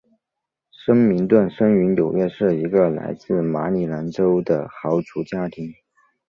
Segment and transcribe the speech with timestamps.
[0.71, 5.71] 森明顿生于纽约市一个来自于马里兰州的豪族家庭。